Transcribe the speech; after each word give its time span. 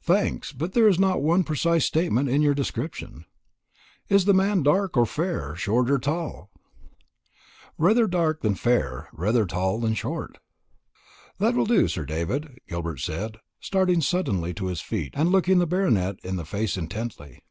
"Thanks; 0.00 0.50
but 0.50 0.72
there 0.72 0.88
is 0.88 0.98
not 0.98 1.20
one 1.20 1.44
precise 1.44 1.84
statement 1.84 2.26
in 2.30 2.40
your 2.40 2.54
description. 2.54 3.26
Is 4.08 4.24
the 4.24 4.32
man 4.32 4.62
dark 4.62 4.96
or 4.96 5.04
fair 5.04 5.54
short 5.56 5.90
or 5.90 5.98
tall?" 5.98 6.50
"Rather 7.76 8.06
dark 8.06 8.40
than 8.40 8.54
fair; 8.54 9.10
rather 9.12 9.44
tall 9.44 9.78
than 9.80 9.92
short." 9.92 10.38
"That 11.38 11.54
will 11.54 11.66
do, 11.66 11.86
Sir 11.86 12.06
David," 12.06 12.60
Gilbert 12.66 13.00
said, 13.00 13.36
starting 13.60 14.00
suddenly 14.00 14.54
to 14.54 14.68
his 14.68 14.80
feet, 14.80 15.12
and 15.14 15.28
looking 15.28 15.58
the 15.58 15.66
Baronet 15.66 16.16
in 16.24 16.36
the 16.36 16.46
face 16.46 16.78
intently. 16.78 17.42